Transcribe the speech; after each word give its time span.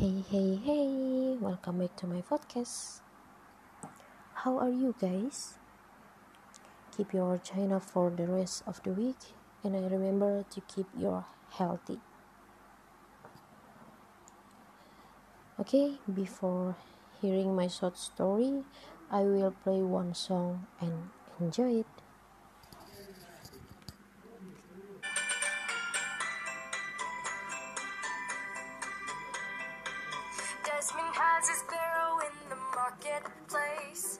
Hey, 0.00 0.24
hey, 0.30 0.56
hey, 0.56 1.36
welcome 1.38 1.84
back 1.84 1.92
to 1.96 2.06
my 2.06 2.24
podcast. 2.24 3.04
How 4.32 4.56
are 4.56 4.72
you 4.72 4.94
guys? 4.96 5.60
Keep 6.96 7.12
your 7.12 7.36
China 7.36 7.78
for 7.80 8.08
the 8.08 8.24
rest 8.24 8.64
of 8.66 8.82
the 8.82 8.96
week, 8.96 9.36
and 9.62 9.76
I 9.76 9.84
remember 9.92 10.46
to 10.48 10.60
keep 10.62 10.86
your 10.96 11.26
healthy. 11.52 12.00
Okay, 15.60 16.00
before 16.08 16.76
hearing 17.20 17.54
my 17.54 17.68
short 17.68 17.98
story, 17.98 18.64
I 19.10 19.28
will 19.28 19.52
play 19.52 19.82
one 19.82 20.14
song 20.14 20.64
and 20.80 21.12
enjoy 21.38 21.84
it. 21.84 21.92
Desmond 30.80 31.12
has 31.12 31.46
his 31.46 31.62
barrow 31.68 32.20
in 32.24 32.48
the 32.48 32.56
marketplace. 32.74 34.18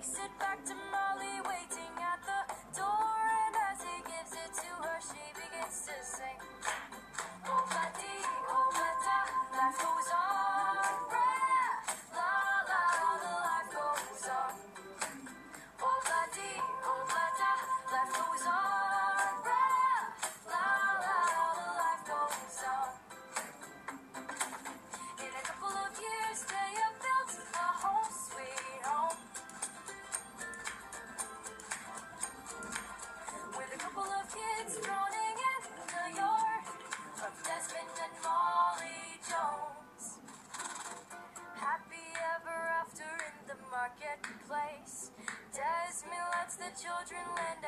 Takes 0.00 0.18
it 0.18 0.30
back 0.38 0.64
to 0.64 0.74
Molly, 0.74 1.40
waiting 1.44 1.89
children 46.76 47.24
lend 47.34 47.64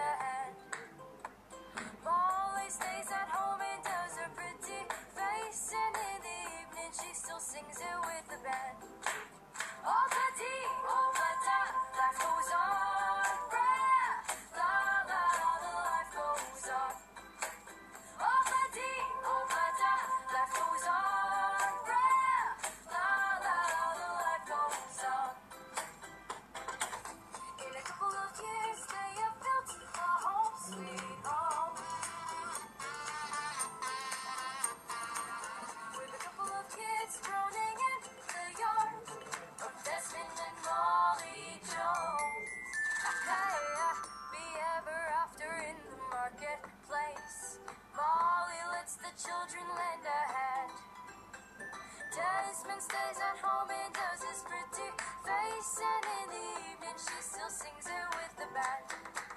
stays 53.02 53.22
at 53.22 53.38
home 53.42 53.68
and 53.70 53.94
does 53.94 54.22
his 54.22 54.42
pretty 54.46 54.88
face, 55.24 55.80
and 55.80 56.04
in 56.22 56.26
the 56.30 56.44
evening 56.70 56.96
she 56.98 57.18
still 57.20 57.50
sings 57.50 57.86
it 57.86 58.06
with 58.14 58.32
the 58.36 58.46
band. 58.54 59.31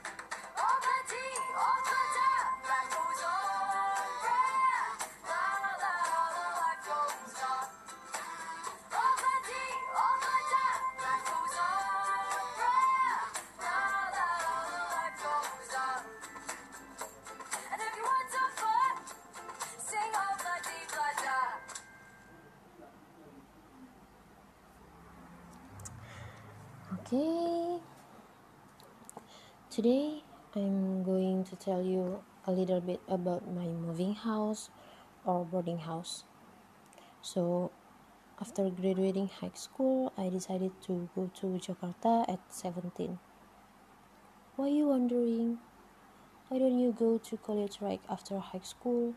Okay. 27.05 27.77
Today 29.69 30.23
I'm 30.55 31.03
going 31.03 31.43
to 31.43 31.55
tell 31.55 31.85
you 31.85 32.23
a 32.47 32.51
little 32.51 32.81
bit 32.81 32.99
about 33.07 33.45
my 33.45 33.67
moving 33.67 34.15
house 34.15 34.71
or 35.23 35.45
boarding 35.45 35.77
house. 35.85 36.23
So, 37.21 37.69
after 38.41 38.71
graduating 38.71 39.29
high 39.29 39.53
school, 39.53 40.13
I 40.17 40.29
decided 40.29 40.71
to 40.89 41.07
go 41.13 41.29
to 41.41 41.61
Jakarta 41.61 42.25
at 42.25 42.41
17. 42.49 43.19
Why 44.55 44.69
you 44.69 44.87
wondering? 44.87 45.59
Why 46.49 46.57
don't 46.57 46.79
you 46.79 46.89
go 46.91 47.19
to 47.19 47.37
college 47.37 47.77
right 47.81 48.01
after 48.09 48.39
high 48.39 48.65
school? 48.65 49.13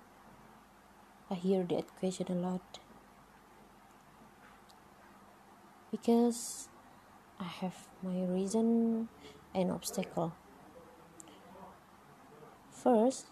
I 1.30 1.40
hear 1.40 1.64
that 1.72 1.88
question 1.96 2.26
a 2.28 2.36
lot. 2.36 2.80
Because 5.90 6.68
I 7.40 7.44
have 7.44 7.86
my 8.02 8.24
reason 8.26 9.08
and 9.54 9.70
obstacle. 9.70 10.34
First, 12.70 13.26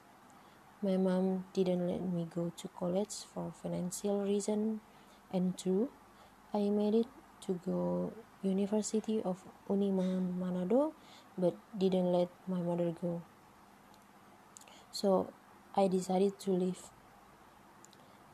my 0.83 0.97
mom 0.97 1.44
didn't 1.53 1.87
let 1.89 2.03
me 2.03 2.28
go 2.33 2.53
to 2.56 2.69
college 2.69 3.27
for 3.34 3.53
financial 3.62 4.22
reason, 4.22 4.81
and 5.33 5.59
two, 5.59 5.91
I 6.55 6.71
made 6.71 6.94
it 6.94 7.06
to 7.47 7.59
go 7.67 8.12
University 8.43 9.21
of 9.25 9.43
Uniman 9.69 10.38
Manado, 10.38 10.93
but 11.37 11.56
didn't 11.77 12.12
let 12.12 12.29
my 12.47 12.62
mother 12.62 12.94
go. 13.03 13.23
So 14.93 15.32
I 15.75 15.88
decided 15.88 16.38
to 16.41 16.50
leave. 16.53 16.91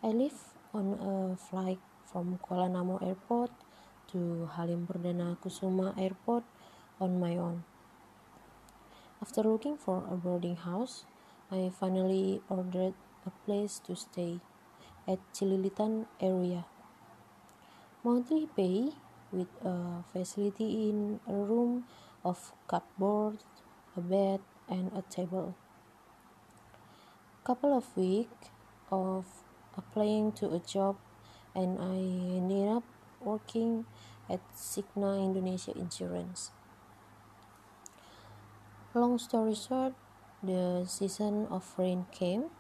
I 0.02 0.08
live 0.08 0.36
on 0.74 1.00
a 1.00 1.36
flight 1.36 1.78
from 2.04 2.38
Kuala 2.44 2.70
Namu 2.70 2.98
Airport 3.00 3.50
to 4.12 4.48
Halim 4.52 4.86
Perdana 4.86 5.40
Kusuma 5.40 5.96
Airport 5.96 6.44
on 7.00 7.18
my 7.18 7.36
own. 7.36 7.64
After 9.20 9.42
looking 9.42 9.76
for 9.76 10.04
a 10.10 10.16
boarding 10.16 10.56
house, 10.56 11.04
I 11.50 11.72
finally 11.72 12.40
ordered 12.48 12.92
a 13.24 13.30
place 13.44 13.80
to 13.88 13.96
stay 13.96 14.40
at 15.08 15.18
Cililitan 15.32 16.06
area. 16.20 16.64
Monthly 18.04 18.48
pay 18.54 18.92
with 19.32 19.48
a 19.64 20.04
facility 20.12 20.90
in 20.90 21.20
a 21.26 21.32
room 21.32 21.84
of 22.24 22.52
cupboard, 22.68 23.38
a 23.96 24.00
bed, 24.00 24.40
and 24.68 24.92
a 24.92 25.02
table. 25.08 25.54
Couple 27.44 27.72
of 27.76 27.88
weeks 27.96 28.50
of 28.90 29.24
applying 29.76 30.32
to 30.32 30.52
a 30.52 30.60
job, 30.60 30.96
and 31.54 31.80
I 31.80 31.96
ended 32.36 32.68
up 32.68 32.84
working 33.24 33.86
at 34.28 34.40
Cigna 34.54 35.19
Indonesia 35.19 35.72
Insurance. 35.76 36.50
Long 38.94 39.19
story 39.19 39.54
short, 39.54 39.94
the 40.42 40.84
season 40.86 41.46
of 41.50 41.64
rain 41.78 42.06
came. 42.12 42.50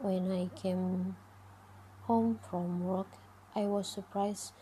When 0.00 0.32
I 0.32 0.48
came 0.56 1.16
home 2.08 2.40
from 2.48 2.86
work, 2.86 3.12
I 3.54 3.68
was 3.68 3.88
surprised 3.88 4.52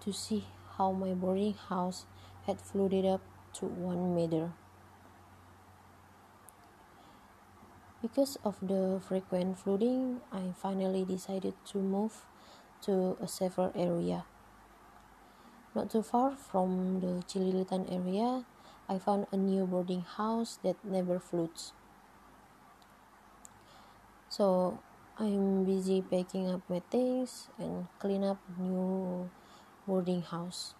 to 0.00 0.12
see 0.12 0.44
how 0.76 0.92
my 0.92 1.12
boarding 1.12 1.54
house 1.54 2.06
had 2.46 2.60
flooded 2.60 3.04
up 3.04 3.20
to 3.60 3.66
one 3.66 4.14
meter. 4.14 4.52
Because 8.00 8.38
of 8.44 8.56
the 8.62 9.02
frequent 9.02 9.58
flooding, 9.58 10.22
I 10.30 10.54
finally 10.56 11.04
decided 11.04 11.54
to 11.74 11.78
move 11.78 12.24
to 12.82 13.16
a 13.20 13.28
safer 13.28 13.72
area. 13.74 14.24
Not 15.74 15.90
too 15.90 16.02
far 16.02 16.34
from 16.36 17.00
the 17.00 17.22
Cililitan 17.26 17.86
area, 17.92 18.44
I 18.88 18.98
found 18.98 19.26
a 19.30 19.36
new 19.36 19.66
boarding 19.66 20.00
house 20.00 20.58
that 20.62 20.76
never 20.82 21.20
floods. 21.20 21.72
So 24.28 24.78
I'm 25.18 25.64
busy 25.64 26.00
packing 26.00 26.48
up 26.48 26.62
my 26.68 26.80
things 26.90 27.48
and 27.58 27.88
clean 27.98 28.24
up 28.24 28.38
new 28.58 29.30
boarding 29.86 30.22
house. 30.22 30.74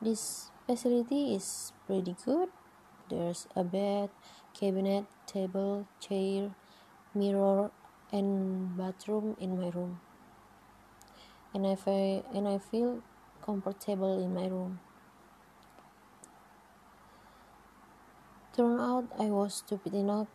This 0.00 0.50
facility 0.66 1.34
is 1.34 1.72
pretty 1.86 2.16
good. 2.24 2.48
There's 3.08 3.48
a 3.56 3.64
bed, 3.64 4.10
cabinet, 4.52 5.04
table, 5.26 5.86
chair, 6.00 6.50
mirror, 7.14 7.70
and 8.12 8.76
bathroom 8.76 9.36
in 9.40 9.60
my 9.60 9.70
room. 9.70 10.00
And 11.56 11.66
I 11.66 11.74
feel, 11.74 12.22
and 12.34 12.46
I 12.46 12.58
feel 12.58 13.02
comfortable 13.42 14.22
in 14.22 14.34
my 14.34 14.46
room. 14.46 14.78
Turned 18.54 18.78
out 18.78 19.04
I 19.18 19.30
was 19.30 19.54
stupid 19.54 19.94
enough 19.94 20.28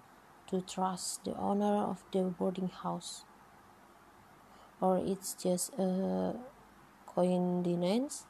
to 0.47 0.61
trust 0.61 1.23
the 1.25 1.37
owner 1.37 1.83
of 1.83 2.03
the 2.11 2.23
boarding 2.23 2.69
house. 2.69 3.23
Or 4.81 4.97
it's 4.97 5.35
just 5.35 5.77
a 5.77 6.33
coincidence 7.05 8.25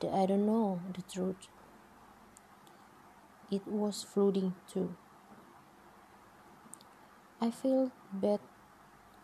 that 0.00 0.12
I 0.12 0.26
don't 0.26 0.44
know 0.44 0.80
the 0.94 1.00
truth. 1.10 1.48
It 3.50 3.66
was 3.66 4.02
flooding 4.02 4.54
too. 4.70 4.94
I 7.40 7.50
feel 7.50 7.92
bad 8.12 8.40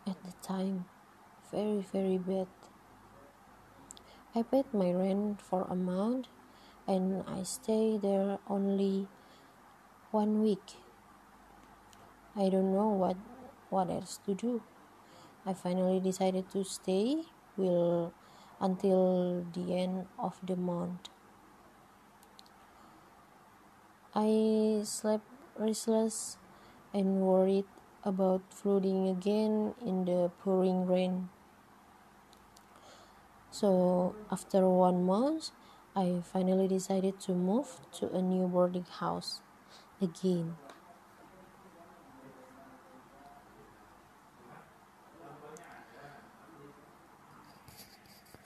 at 0.07 0.17
the 0.23 0.33
time, 0.41 0.85
very, 1.53 1.85
very 1.93 2.17
bad. 2.17 2.47
I 4.33 4.41
paid 4.41 4.65
my 4.73 4.91
rent 4.91 5.39
for 5.39 5.67
a 5.69 5.75
month 5.75 6.25
and 6.87 7.21
I 7.29 7.43
stayed 7.43 8.01
there 8.01 8.39
only 8.49 9.07
one 10.09 10.41
week. 10.41 10.81
I 12.35 12.49
don't 12.49 12.73
know 12.73 12.89
what 12.89 13.17
what 13.69 13.91
else 13.93 14.17
to 14.25 14.33
do. 14.33 14.63
I 15.45 15.53
finally 15.53 15.99
decided 15.99 16.49
to 16.57 16.65
stay 16.65 17.29
will 17.55 18.13
until 18.59 19.45
the 19.53 19.77
end 19.77 20.07
of 20.17 20.41
the 20.41 20.55
month. 20.55 21.13
I 24.15 24.81
slept 24.85 25.29
restless 25.57 26.37
and 26.93 27.21
worried 27.21 27.65
about 28.03 28.41
flooding 28.49 29.07
again 29.07 29.73
in 29.85 30.05
the 30.05 30.31
pouring 30.41 30.85
rain. 30.85 31.29
So, 33.53 34.15
after 34.31 34.67
one 34.67 35.05
month, 35.05 35.51
I 35.95 36.21
finally 36.33 36.67
decided 36.67 37.21
to 37.21 37.33
move 37.33 37.69
to 37.99 38.11
a 38.11 38.21
new 38.21 38.47
boarding 38.47 38.87
house 38.99 39.41
again. 40.01 40.57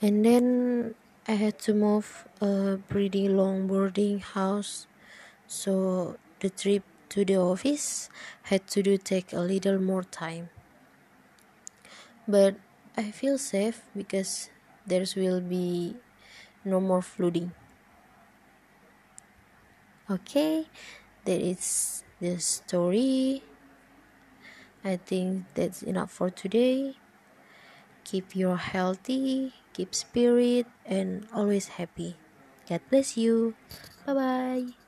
And 0.02 0.24
then 0.24 0.94
I 1.28 1.32
had 1.34 1.58
to 1.60 1.72
move 1.74 2.26
a 2.40 2.78
pretty 2.88 3.28
long 3.28 3.68
boarding 3.68 4.18
house, 4.18 4.88
so 5.46 6.18
the 6.40 6.50
trip 6.50 6.84
to 7.10 7.24
the 7.24 7.36
office 7.36 8.10
had 8.44 8.66
to 8.68 8.82
do 8.82 8.98
take 8.98 9.32
a 9.32 9.40
little 9.40 9.78
more 9.80 10.04
time. 10.04 10.50
But 12.28 12.56
I 12.96 13.10
feel 13.10 13.38
safe 13.38 13.82
because 13.96 14.50
there 14.88 15.04
will 15.16 15.40
be 15.40 15.96
no 16.64 16.80
more 16.80 17.02
flooding. 17.02 17.52
Okay, 20.10 20.64
that 21.24 21.40
is 21.40 22.02
the 22.20 22.40
story. 22.40 23.44
I 24.84 24.96
think 24.96 25.44
that's 25.52 25.82
enough 25.82 26.10
for 26.10 26.30
today. 26.30 26.96
Keep 28.04 28.34
your 28.34 28.56
healthy, 28.56 29.52
keep 29.76 29.94
spirit, 29.94 30.64
and 30.86 31.28
always 31.34 31.76
happy. 31.76 32.16
God 32.68 32.80
bless 32.88 33.16
you. 33.20 33.52
Bye 34.06 34.14
bye. 34.14 34.87